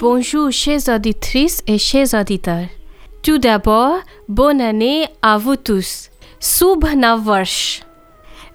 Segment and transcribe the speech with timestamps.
[0.00, 2.68] Bonjour chers auditrices et chers auditeurs.
[3.22, 6.10] Tout d'abord, bonne année à vous tous.
[6.38, 6.84] Subh.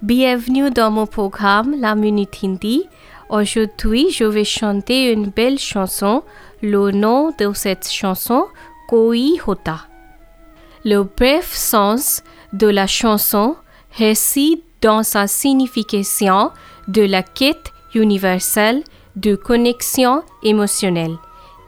[0.01, 2.89] Bienvenue dans mon programme La Minute Hindi.
[3.29, 6.23] Aujourd'hui, je vais chanter une belle chanson.
[6.61, 8.45] Le nom de cette chanson,
[8.87, 9.87] Koi Hota.
[10.83, 12.23] Le bref sens
[12.53, 13.55] de la chanson
[13.97, 16.51] réside dans sa signification
[16.87, 18.83] de la quête universelle
[19.15, 21.15] de connexion émotionnelle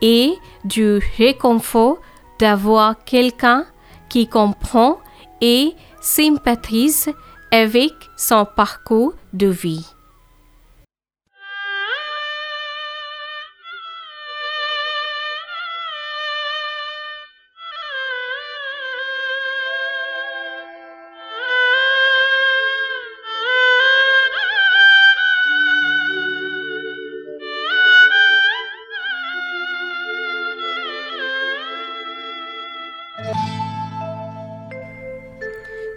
[0.01, 0.33] et
[0.65, 1.99] du réconfort
[2.39, 3.65] d'avoir quelqu'un
[4.09, 4.99] qui comprend
[5.41, 7.09] et sympathise
[7.51, 9.85] avec son parcours de vie.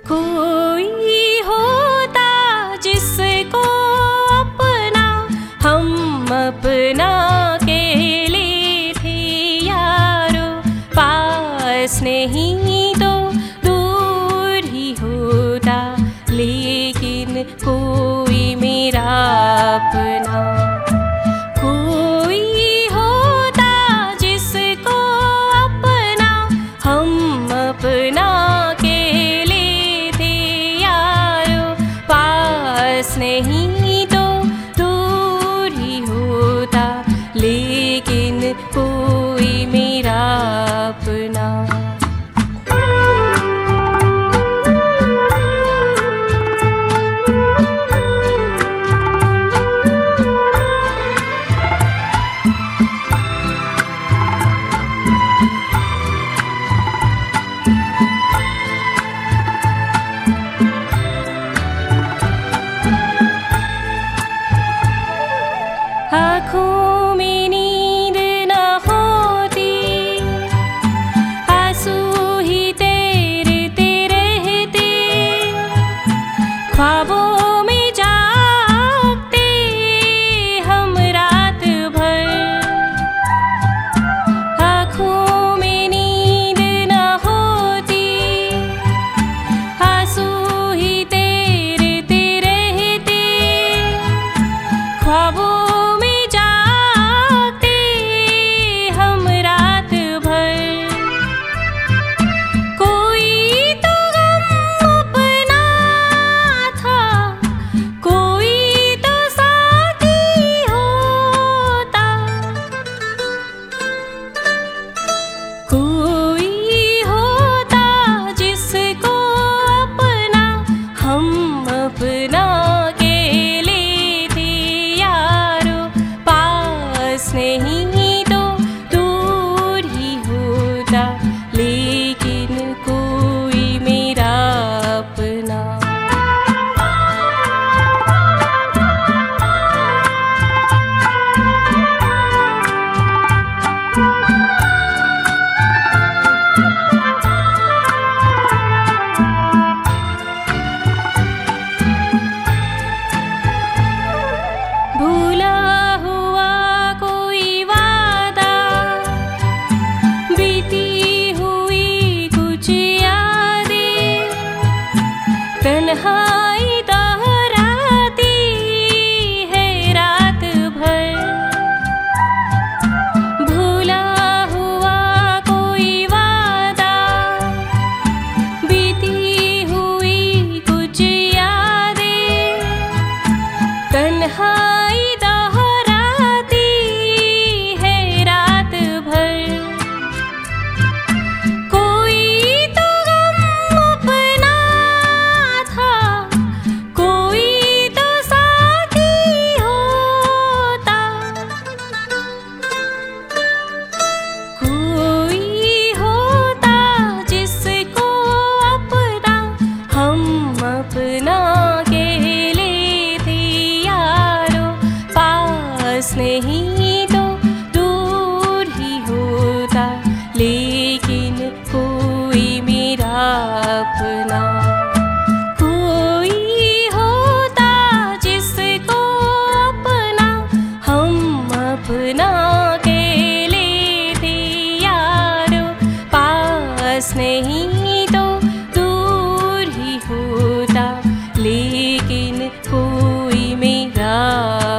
[0.08, 2.28] कोई होता
[2.76, 3.62] जिसको
[4.40, 5.28] अपना,
[5.62, 7.10] हम अपना
[7.62, 7.82] के
[9.66, 10.62] यारो।
[10.96, 13.12] पास नहीं तो
[13.68, 14.64] दूर
[15.02, 15.96] होता,
[16.30, 19.08] लेकिन कोई मेरा
[19.74, 20.49] अपना।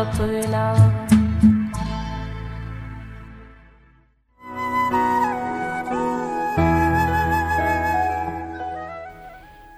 [0.01, 0.75] cœur brûlant.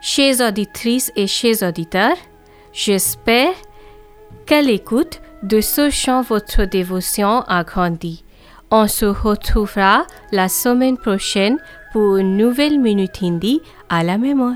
[0.01, 2.17] Chers auditrices et chers auditeurs,
[2.71, 3.53] j'espère
[4.45, 8.23] qu'à l'écoute de ce chant, votre dévotion a grandi.
[8.69, 11.57] On se retrouvera la semaine prochaine
[11.91, 14.55] pour une nouvelle minute hindi à la mémoire.